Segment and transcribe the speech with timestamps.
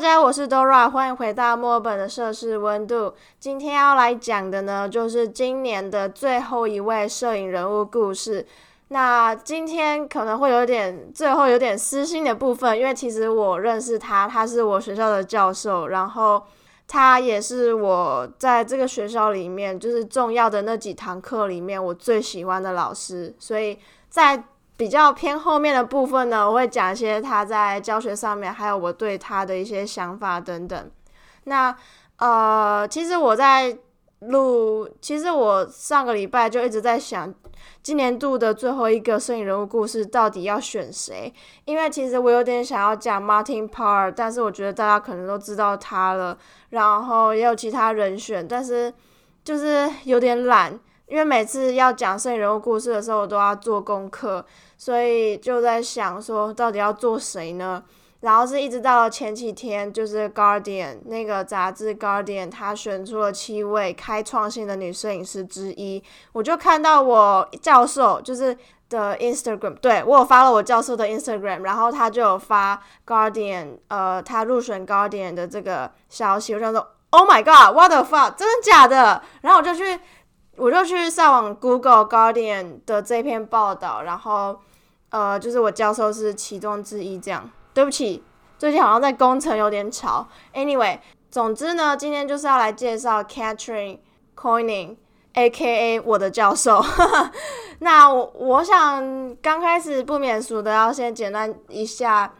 [0.00, 3.12] 大家，我是 Dora，欢迎回到墨尔本的摄氏温度。
[3.38, 8.46] 今天要来讲的呢，就是今年的最后一位摄影人物故事。
[8.88, 16.42] 那今天可能会有点最后有点私心的部分，因为其实我认识他，他是我学校的教授，然后
[16.88, 23.78] 他也是我在这个学校里面就是重要的那几堂课里面我最喜欢的老师，所以
[24.08, 24.42] 在。
[24.80, 30.90] 比较偏后面的部分呢，我会讲一些他在教学上面，还有我对他的一些想法等等。
[31.44, 31.76] 那
[32.16, 33.76] 呃，其实我在
[34.20, 37.30] 录，其实我上个礼拜就一直在想，
[37.82, 41.30] 今年度的最后一个摄影人物故事到底要选谁？
[41.66, 46.38] 因为其实我有点想要讲 Martin Parr，但是我觉得大家可能都知道他了，
[46.70, 48.90] 然后也有其他人选，但是
[49.44, 50.80] 就是有点懒。
[51.10, 54.44] 因为每次要讲摄影人物故事的时候，我都要做功课，
[54.78, 57.82] 所以就在想说，到底要做谁呢？
[58.20, 66.00] 然后是一直到前几天，就是《Guardian》那个杂志，《Guardian》他选出了七位开创性的女摄影师之一，
[66.32, 68.56] 我就看到我教授就是
[68.88, 79.98] 的 Instagram，对我有发了我教授的 Instagram，然后他就有发《Guardian》呃，他入选《Guardian》的这个消息，我就说：“Oh my God，what the fuck，真的假的？”然后我就去。
[80.60, 84.60] 我就去上网 Google Guardian 的这篇报道，然后
[85.08, 87.18] 呃，就是我教授是其中之一。
[87.18, 88.22] 这样，对不起，
[88.58, 90.28] 最近好像在工程有点吵。
[90.52, 90.98] Anyway，
[91.30, 94.00] 总之呢，今天就是要来介绍 Catherine
[94.36, 96.84] Coining，A.K.A 我的教授。
[97.80, 102.34] 那我我想刚开始不免俗的要先简单一下。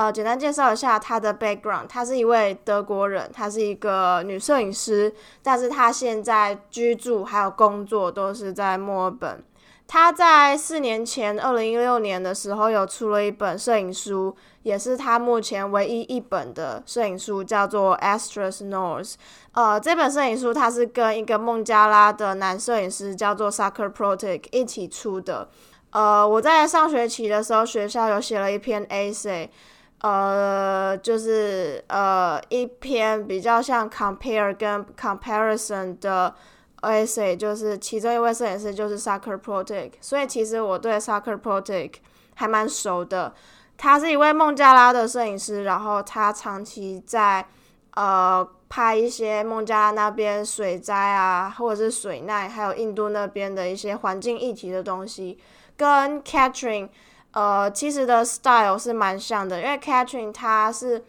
[0.00, 1.86] 呃，简单介绍一下她的 background。
[1.86, 9.44] 她是一位德国人，她是一个女摄影师，但是她现在居住还有工作都是在墨尔本。
[9.86, 19.12] 她在四年前，二零一六年的时候有出了一本摄影书，也是她目前唯一一本的摄影书，叫做《Astros North》。
[19.52, 25.50] 呃，这本摄影书它是跟一个孟加拉的男摄影师叫做 Saker Protic 一起出的。
[25.90, 29.50] 呃，我在上学期的时候，学校有写了一篇 essay。
[30.02, 36.34] 呃，就是呃一篇比较像 compare 跟 comparison 的
[36.80, 41.96] essay，就是其中一位摄影师就是 Saker Protic，所以其实我对 Saker Protic
[42.34, 43.34] 还蛮熟的。
[43.76, 47.46] 他是一位孟加拉的摄影师，然后他长期在
[47.94, 55.38] 呃拍一些孟加拉那边水灾啊，或者是水难，还有印度那边的一些环境议题的东西，
[55.76, 56.88] 跟 Catherine。
[57.32, 61.04] 呃，其实的 style 是蛮像的，因为 Catherine 她是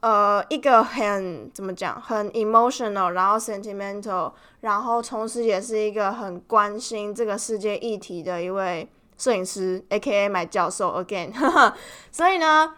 [0.00, 4.32] 呃一个很怎么讲，很 emotional，然后 sentimental，
[4.62, 10.28] 然后同时也是一个很关心这个世界议题的一位摄影师，A.K.A.
[10.28, 11.32] 买教授 again。
[12.10, 12.74] 所以呢，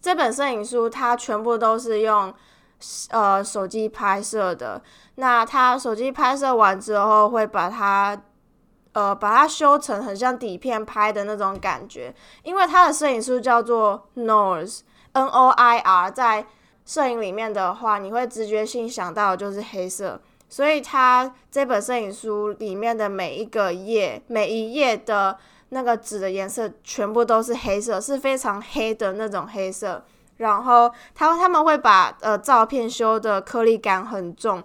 [0.00, 2.32] 这本摄影书它全部都是用
[3.10, 4.80] 呃手机拍摄的。
[5.16, 8.22] 那他手机拍摄完之后，会把它。
[8.94, 16.46] 呃，把它修成很像底片拍的那种感觉，因为他的摄影书叫做 Noir，N O I R，在
[16.86, 25.36] 摄影里面的话，你会直觉性想到的就是黑色，所以他这本摄影书里面的每一个页，每一页的
[25.70, 30.04] 那个纸的颜色全部都是黑色，是非常黑的那种黑色。
[30.36, 34.62] 然后他他们会把呃照片修的颗粒感很重。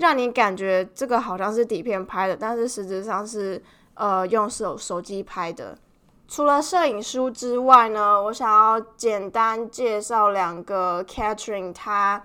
[0.00, 3.62] 让你感觉这个好像是底片拍的，但是实质上是
[3.94, 5.76] 呃用手手机拍的。
[6.26, 12.24] 除了摄影书之外呢，我想要简单介绍两个 Catherine 她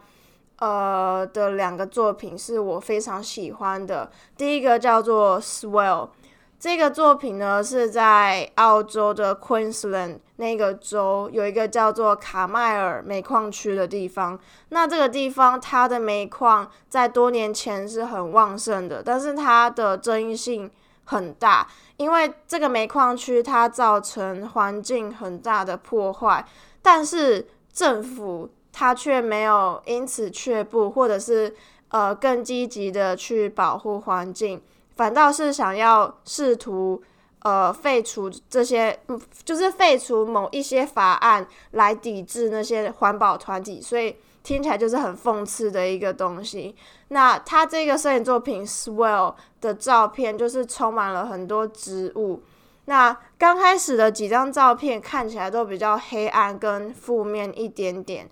[0.60, 4.10] 呃的两个作品是我非常喜欢的。
[4.38, 6.10] 第一个叫做 Swell。
[6.58, 14.40] 这个作品呢是在澳洲的 Queensland 那个州有一个叫做卡迈尔煤矿区的地方。
[14.70, 20.72] 那这个地方它的煤矿在多年前是很旺盛的，但是它的争议性
[21.04, 21.68] 很大，
[21.98, 26.44] 因为这个煤矿区它造成环境很大的破坏，
[26.82, 31.54] 但是政府它却没有因此却步，或者是
[31.90, 34.62] 呃更积极的去保护环境。
[34.96, 37.02] 反倒是想要试图，
[37.40, 38.98] 呃，废除这些，
[39.44, 46.76] 就是废除某一些法案来抵制那些环保团体，所以听起来就是很讽刺的一个东西。
[47.10, 52.42] 那他这个摄影作品 Swell 的照片就是充满了很多植物。
[52.86, 58.30] 那刚开始的几张照片看起来都比较黑暗跟负面一点点，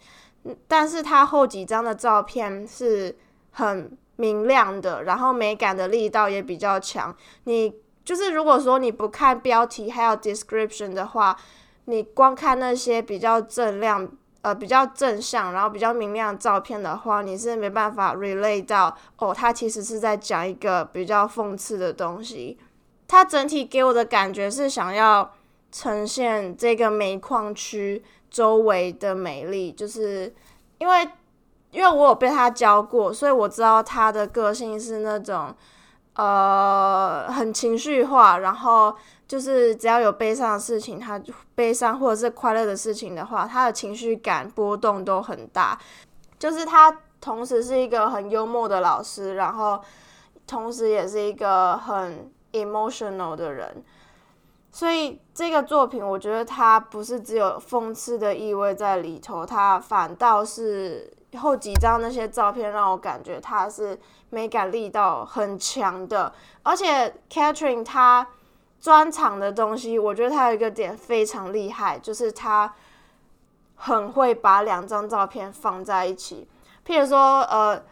[0.68, 3.18] 但是他后几张的照片是
[3.52, 3.98] 很。
[4.16, 7.16] 明亮的，然后美感的力道也比较强。
[7.46, 7.74] 你
[8.06, 11.38] 就是如果说你不看标题还有 description 的话，
[11.86, 14.08] 你光看那些比较正亮
[14.42, 22.58] 呃比较正向，然后比较明亮的照片的话，你是没办法 relate 到哦，他其实是在讲一个比较讽刺的东西。
[23.08, 25.34] 它整体给我的感觉是想要
[25.72, 30.34] 呈现这个煤矿区周围的美丽，就是
[30.80, 31.08] 因为
[31.74, 35.54] 因为我有被他教过，所以我知道他的个性是那种
[36.14, 38.96] 呃很情绪化，然后
[39.28, 41.22] 就是只要有悲伤的事情，他
[41.54, 45.78] 悲伤或者是快乐的事情的话，他的情绪感波动都很大。
[46.40, 49.82] 就是他同时是一个很幽默的老师，然后
[50.48, 52.32] 同时也是一个很。
[52.54, 53.84] emotional 的人，
[54.72, 64.00] 所以这个作品我觉得它不是只有讽刺的意味在里头，它反倒是后几张那些照片让我感觉他是
[64.30, 66.34] 美感力道很强的，
[66.64, 68.28] 而且 Catherine 他
[68.80, 72.74] 专场的东西，我觉得他有一个点非常厉害，就是他
[73.76, 76.48] 很会把两张照片放在一起，
[76.86, 77.84] 譬如说呃。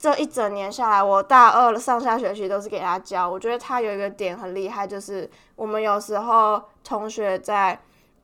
[0.00, 3.28] 这一整年下来，我大二上下学期都是给他教。
[3.28, 7.76] 我觉得他有一个点很厉害，就是我们有时候同学在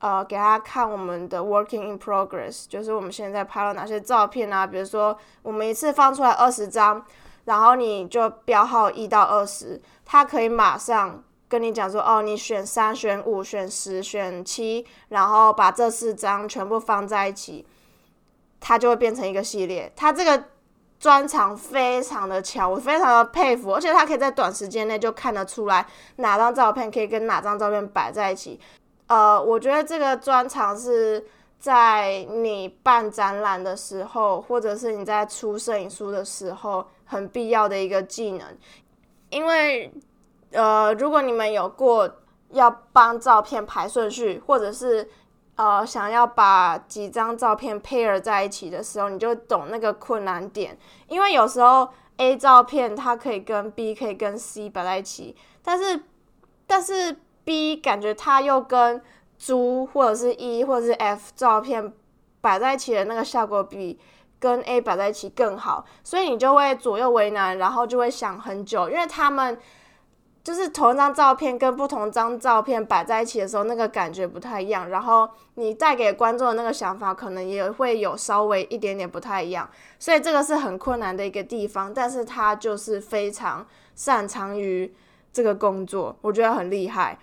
[0.05, 4.67] 呃给他看我们的 working in progress，就是我们现在拍了哪些照片啊？
[4.67, 7.03] 比如说我们一次放出来二十张，
[7.45, 17.65] 然后你就标号一到二十，他可以马上跟你讲说，哦，你选三、选五、选十、选七，然后把这四张全部放在一起，
[18.59, 19.91] 它就会变成一个系列。
[19.95, 20.43] 它这个。
[20.97, 25.85] 专长非常的强，我非常的佩服，而且他可以在短时间内就看得出来
[26.15, 28.59] 哪张照片可以跟哪张照片摆在一起。
[29.07, 31.25] 呃，我觉得这个专长是
[31.59, 38.45] 在你办展览的时候，或者是你在出摄影书的时候很必要的一个技能。
[39.29, 39.91] 因为，
[40.51, 42.09] 呃，如果你们有过
[42.49, 45.07] 要帮照片排顺序，或者是
[45.55, 50.77] 呃，想要把几张照片 pair 在一起的时候，你就懂那个困难点。
[51.07, 51.87] 因为有时候
[52.17, 56.01] A 照片它可以跟 B 可以跟 C 摆在一起，但是
[56.67, 57.15] 但是
[57.45, 59.01] B 感觉它又跟
[59.37, 61.93] 猪或者是 E 或者是 F 照片
[62.41, 63.97] 摆在一起的那个效果比
[64.39, 69.57] 跟 A 摆在一起更好，所以你就会左右为难，然后就会想很久，因为他们。
[70.45, 74.87] 就是同一张照片跟不同张照片摆在一起的时候，那个感觉不太一样。
[74.89, 79.67] 然后你带给观众的那个想法，可能也会有稍微一点点不太一样。
[79.97, 83.65] 所以这个是很困难的一个地方，但是他就是非常
[83.95, 84.93] 擅长于
[85.33, 87.17] 这个工作，我觉得很厉害。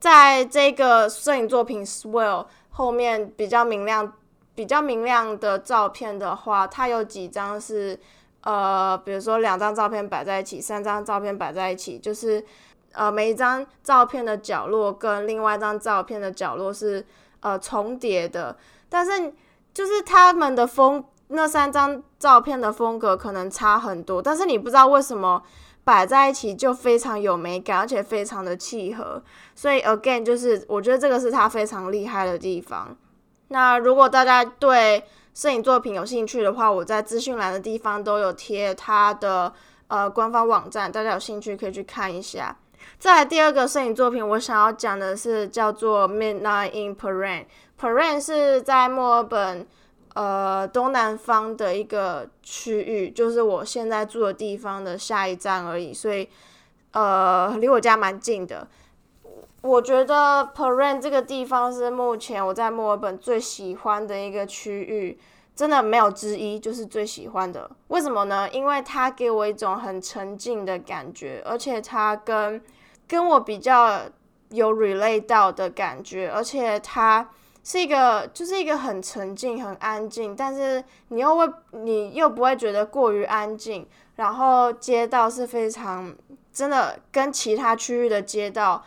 [0.00, 4.12] 在这个摄影作品 Swell 后面比较明亮、
[4.54, 7.98] 比较明亮的照片的话，它有几张是。
[8.42, 12.42] 呃，比如说两张照片摆在一起，三张照片摆在一起，就是
[12.92, 17.04] 呃每一张照片的角落跟另外一张照片的角落是
[17.40, 18.56] 呃重叠的，
[18.88, 19.34] 但是
[19.74, 25.42] 就是他们的风那三张照片的风格可能差很多，但是你不知道为什么
[25.88, 29.22] 摆在一起就非常有美感，而且非常的契合，
[29.54, 32.94] 所以 again 就是我觉得这个是他非常厉害的地方。
[33.48, 35.02] 那如果大家对
[35.32, 39.50] 摄影作品有兴趣的话，我在资讯栏的地方都有贴他的
[39.86, 42.54] 呃官方网站，大家有兴趣可以去看一下。
[42.98, 47.46] 再来第二个摄影作品，我想要讲的是叫做 Midnight in Paran。
[47.80, 49.66] Paran 是在墨尔本
[50.14, 56.28] 呃东南方的一个区域，就是我现在住的地方的下一站而已，所以
[56.92, 58.66] 呃离我家蛮近的。
[59.60, 65.18] 我觉得 Paran 这个地方是目前我在墨尔本最喜欢的一个区域，
[65.56, 67.68] 真的没有之一，就是最喜欢的。
[67.88, 68.48] 为什么呢？
[68.50, 72.62] 因为它给我一种很沉静的感觉，而且它跟
[73.08, 74.02] 跟我比较
[74.50, 77.28] 有 relate 到的感觉，而且它
[77.68, 83.86] 是一个就是一个很沉静、很安静，但是你又会你又不会觉得过于安静。
[84.16, 86.16] 然后街道是非常
[86.50, 88.82] 真的跟其他区域的街道。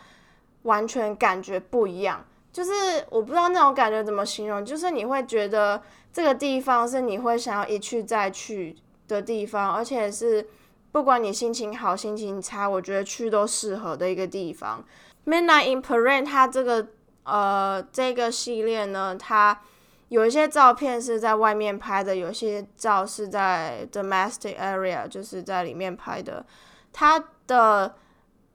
[0.62, 2.70] 完全感觉不一样，就是
[3.10, 8.76] 我不知道那种感觉怎么形容，就是你会觉得这个地方是你会想要一去再去
[9.08, 10.46] 的地方，而且是
[10.92, 14.84] 不管你心情好心情差，我觉得去都适合的一个地方。
[15.26, 16.86] Midnight in Paran，它这个
[17.24, 19.60] 呃这个系列呢，它
[20.08, 26.44] 有一些照片是在外面拍的，有些照是在 domestic area，就是在里面拍的。
[26.92, 27.94] 它的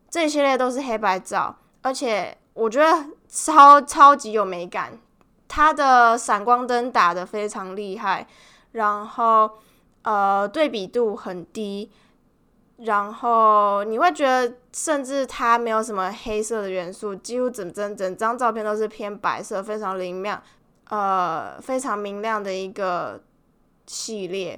[0.09, 1.55] 这系列都是黑白照。
[1.83, 4.91] 而且我觉得超超级有美感，
[5.47, 8.27] 它的闪光灯打的非常厉害，
[8.73, 9.49] 然后
[10.01, 11.89] 呃对比度很低，
[12.77, 20.41] 然后你会觉得甚至它没有什么黑色的元素，几乎整整整张照片都是偏白色，非常明亮。
[20.89, 23.21] 呃非常明亮的一个
[23.85, 24.57] 系列。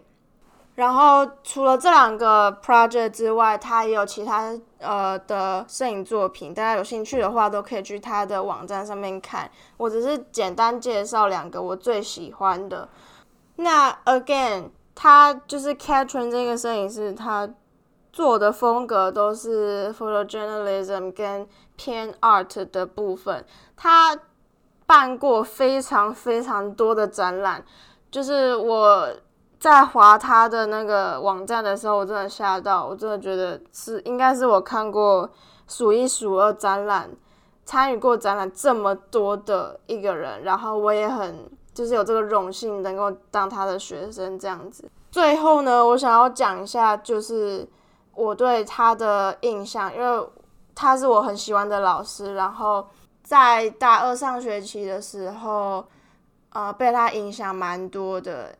[0.75, 9.49] 然后除了这两个 project 之外，他也有其他呃的摄影作品，大家有兴趣的话都可以去他的网站上面看。
[9.77, 12.87] 我只是简单介绍两个我最喜欢的。
[13.55, 17.49] 那 again，他就是 Catherine 这个摄影师，他
[18.19, 21.47] 做的风格都是 photojournalism 跟
[21.77, 23.45] 偏 art 的部分。
[23.77, 24.19] 他
[24.85, 27.63] 办过非常非常多的展览，
[28.11, 29.07] 就是我。
[29.59, 35.29] 在划他的那个网站的时候，我真的吓到，我真的觉得是应该是我看过
[35.67, 37.09] 数一数二展览，
[37.65, 44.89] 参与过展览这么多的一个人，然后我也很就是有这个荣幸能够当他的学生这样子。
[45.11, 47.67] 最后呢，我想要讲一下就是
[48.19, 50.27] 我对他的印象，因为
[50.75, 52.85] 他是我很喜欢的老师，然后
[53.23, 55.85] 在大二上学期的时候，
[56.49, 58.53] 呃，被他影响蛮多的。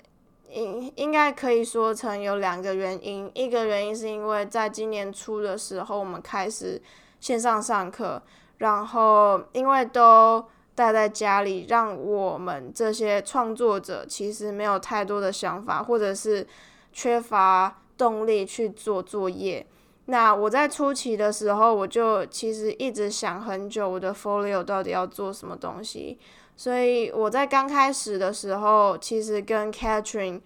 [0.51, 6.81] 应应该可以说成有两个原因，一个原因是因为在今年初的时候，我们开始
[7.19, 8.19] 线上上课，
[8.57, 16.47] 然后因为都待在家里，让我们这些创作者其实没有太多的想法，或者是
[16.91, 19.67] 缺乏动力去做作业。
[20.05, 26.17] 那我在初期的时候，我就其实一直想很久，我的 folio 到底要做什么东西。
[26.57, 30.41] 所以我在刚开始的时候，其实跟 Catherine，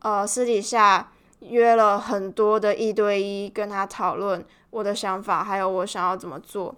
[0.00, 1.10] 呃，私底下
[1.40, 6.74] 约了很多的一对一，跟他讨论我的想法，还有我想要怎么做。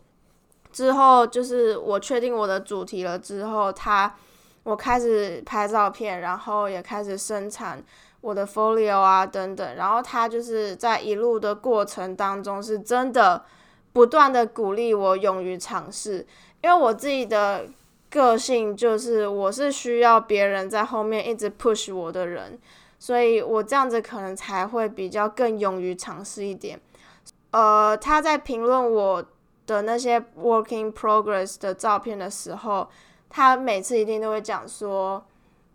[0.71, 4.15] 之后就是我确定我的主题了之后，他
[4.63, 7.83] 我开始拍照片，然后也开始生产
[8.21, 9.75] 我的 folio 啊等等。
[9.77, 13.45] 然后他就是在一路的过程当中，是真的
[13.93, 16.27] 不断的鼓励我勇于尝试，
[16.63, 17.67] 因为我自己的。
[18.11, 22.59] 个性就是我是需要别人在后面一直 push 我的人，
[22.99, 26.81] 所以我这样子可能才会比较更勇于尝试一点。
[27.51, 29.23] 呃，他在评论我
[29.67, 32.89] 的那些 working progress 的照片的时候，
[33.29, 35.23] 他每次一定都会讲说，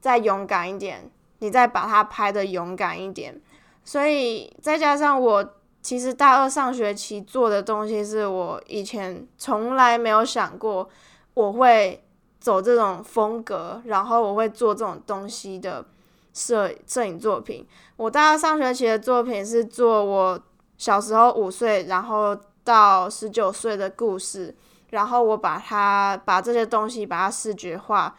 [0.01, 1.11] 再勇敢一点，
[1.43, 3.39] 你再把它拍的勇敢一点。
[3.83, 10.89] 所以再加上我其实大二上学期做的东西是我以前从来没有想过
[11.35, 11.99] 我会。
[12.43, 15.85] 走这种风格，然后我会做这种东西的
[16.33, 17.65] 摄摄影作品。
[17.95, 20.37] 我大二上学期的作品是做我
[20.77, 24.53] 小时候五岁，然后到十九岁的故事，
[24.89, 28.13] 然后我把它把这些东西把它视觉化，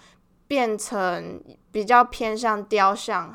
[0.55, 1.43] 变成
[1.73, 3.35] 比较偏向雕像、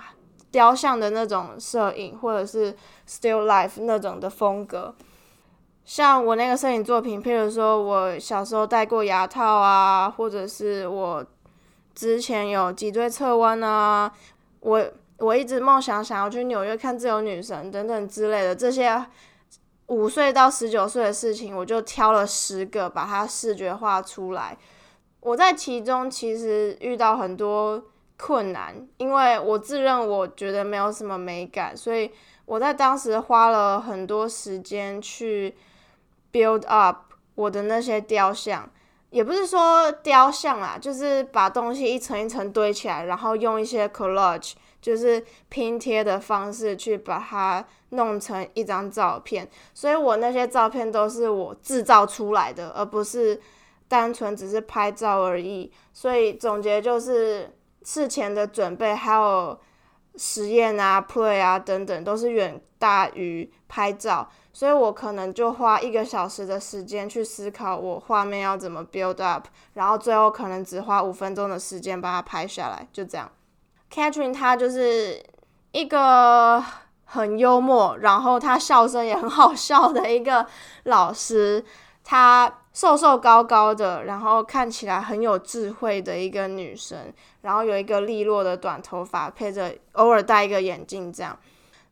[0.49, 2.73] 雕像的那种摄影，或者是
[3.05, 4.95] still life 那种的风格。
[5.83, 11.25] 像我那个摄影作品，譬如说我小时候戴过牙套啊，或者是我
[11.93, 14.09] 之前有脊椎侧弯啊，
[14.61, 14.81] 我
[15.17, 19.05] 我一直梦想想要去纽约看自由女神等等之类的这些
[19.87, 24.57] 五岁到十九岁的事情，我就挑了十个把它视觉化出来。
[25.21, 27.83] 我在其中其实遇到很多
[28.17, 32.11] 困难，因为我自认我觉得没有什么美感，所以
[32.45, 35.55] 我在当时花了很多时间去。
[36.31, 38.69] build up 我的那些雕像，
[39.09, 49.49] 也不是说雕像啦，就是把东西一层一层堆起来，然后用一些 collage，就是拼贴的方式去把它弄成一张照片。
[49.73, 53.41] 所以我那些照片都是我制造出来的，而不是
[53.89, 55.69] 单纯只是拍照而已。
[55.91, 57.53] 所以总结就是
[57.83, 59.59] 事前的准备还有
[60.15, 64.29] 实验啊、play 啊等等，都是远大于拍照。
[64.51, 73.31] 所以我可能就花一个小时的时间去思考我画面要怎么 build up，然后最后可能只花五分钟的时间把它拍下来，就这样。
[73.89, 75.23] Catherine 她就是
[75.71, 76.61] 一个
[77.05, 80.45] 很幽默，然后她笑声也很好笑的一个
[80.83, 81.63] 老师。
[82.03, 86.97] 她瘦瘦高高的，然后看起来很有智慧的一个女生，
[87.41, 91.37] 然后有一个利落的短头发，配着偶尔戴一个眼镜这样。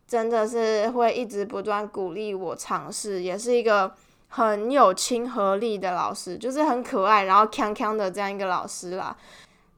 [0.08, 3.92] 真的是会一直不断鼓励我尝试，也是一个
[4.30, 9.14] 很有亲和力的老师，就是很可爱，然后锵锵的这样一个老师啦。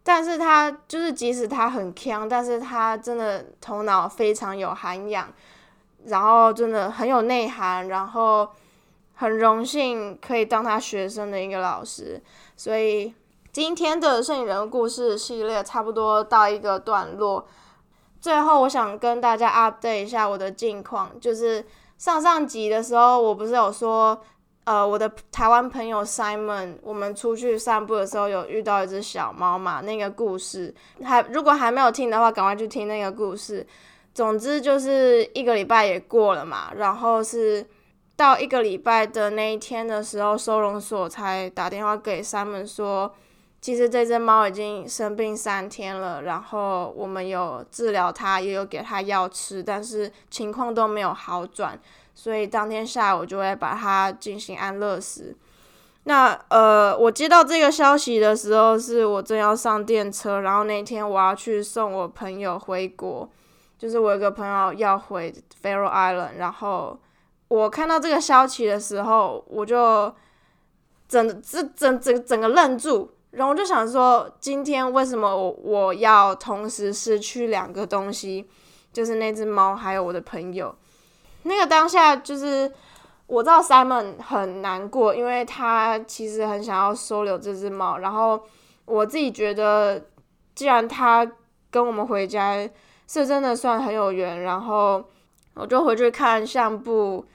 [0.03, 5.27] 但是他就是即使他很锵，但是他真的头脑非常有涵养，
[6.05, 8.47] 然后真的很有内涵，然后
[9.19, 12.21] 很荣幸可以当他学生的一个老师。
[12.55, 13.13] 所以
[13.51, 17.45] 今天的摄影人物故事系列差不多到一个段落。
[18.21, 21.65] 最后，我想跟大家 update 一下我的近况，就是
[21.97, 24.17] 上上集的时候，我不是有说，
[24.63, 30.73] 呃，我的台湾朋友 Simon，我们出去散步的时候有遇到一只小猫嘛，那个故事
[31.03, 33.67] 还如果还没有听的话，赶快去听那个故事。
[34.13, 37.65] 总之就是一个礼拜也过了嘛，然后是
[38.19, 43.15] 到一个礼拜的那一天的时候，收容所才打电话给三门说，
[43.61, 51.79] 其实这只猫已经生病三天了，然后我们有治疗它，也有给它药吃，但是情况都没有好转。
[52.13, 55.33] 所以当天下午就会把它进行安乐死。
[56.03, 63.29] 那呃，我接到这个消息的时候，是我正要上电车，然后那天我要去送我朋友回国，
[63.77, 65.33] 就是我有个朋友要回
[65.63, 66.99] Faroe Island，然后
[67.50, 70.13] 我看到这个消息的时候，我就
[71.08, 78.48] 整这整整整个愣住，然后我就想说，今天为什么我我要同时失去两个东西，
[78.94, 80.74] 就是那只猫还有我的朋友。
[81.44, 82.72] 那个当下就是
[83.25, 87.98] 我知道 Simon 很难过，因为他其实很想要收留这只猫。
[87.98, 88.39] 然后
[88.86, 90.06] 我自己觉得，
[90.53, 91.25] 既然他
[91.72, 92.70] 跟我们回家
[93.08, 95.03] 是真的算很有缘，然后
[95.56, 97.25] 我就回去看相簿，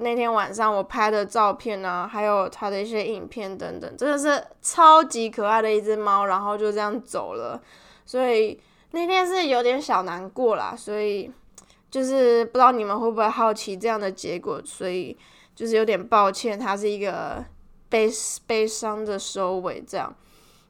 [0.00, 6.26] 那天晚上我拍的照片啊，还有他的一些影片等等，真的是超级可爱的一只猫。
[6.26, 7.60] 然后就这样走了，
[8.04, 8.60] 所以
[8.92, 11.30] 那天是有点小难过啦，所以。
[11.90, 15.16] 就是不知道你们会不会好奇这样的结果，所以
[15.54, 17.44] 就是有点抱歉，它是一个
[17.88, 18.10] 悲
[18.48, 19.80] 悲伤的收尾。
[19.86, 20.12] 这样，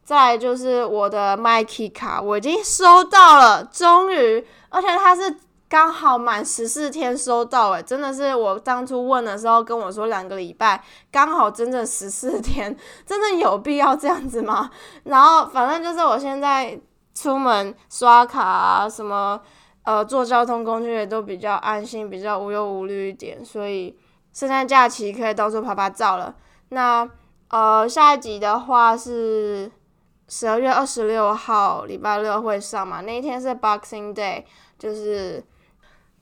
[0.03, 5.35] 再来就是我的 Mikey 卡，我已经收到了，终于，而且它是
[5.75, 12.73] 刚好满十四天收到，诶，真的是我当初问的时候跟我说两个礼拜，刚好整整十四天，
[13.05, 14.71] 真的有必要这样子吗？
[15.03, 16.79] 然后反正就是我现在
[17.13, 19.37] 出门刷卡啊什么。
[19.83, 23.93] 呃，坐交通工具也都比较安心，比较无忧无虑一点，所以
[24.31, 26.33] 圣诞假期可以到处拍拍照了。
[26.69, 27.07] 那
[27.49, 29.69] 呃，下一集的话是
[30.29, 33.01] 十二月二十六号礼拜六会上嘛？
[33.01, 34.45] 那一天是 Boxing Day，
[34.79, 35.43] 就是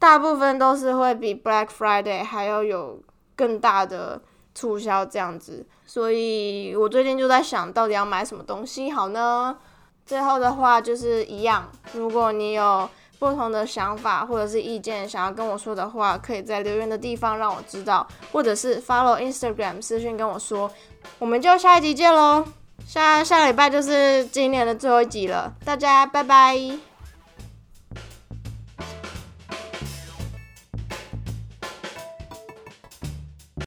[0.03, 3.01] 大部分都是会比 Black Friday 还要有
[3.37, 4.21] 更大的
[4.53, 9.55] 促销这样子，所以我最近就在想到底要买什么东西好呢？
[10.05, 12.89] 最后的话就是一样，如果你有。
[13.19, 20.69] 不同的想法或者是意见，想要跟我说的话，可以在留言的地方让我知道，或者是 follow Instagram 私讯跟我说。
[21.19, 22.43] 我们就下一集见喽，
[22.85, 26.92] 下下礼拜就是今年的最后一集了，大家拜拜。